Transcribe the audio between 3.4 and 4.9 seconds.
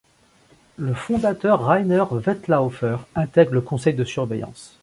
le Conseil de surveillance.